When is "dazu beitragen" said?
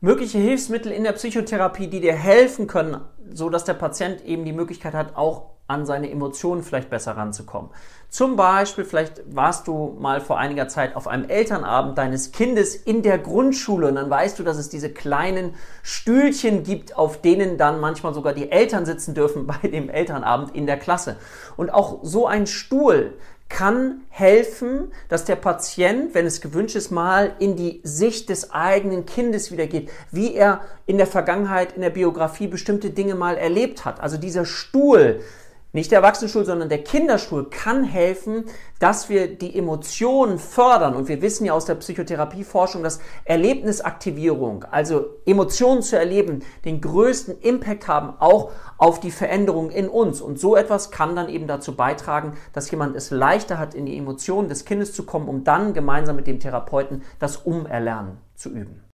51.46-52.32